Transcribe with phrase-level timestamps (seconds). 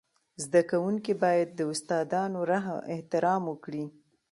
[0.43, 2.39] زده کوونکي باید د استادانو
[2.93, 3.85] احترام وکړي.